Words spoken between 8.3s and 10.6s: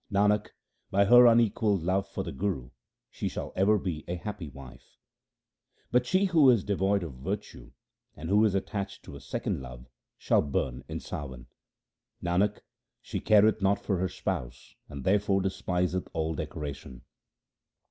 is attached to a second love shall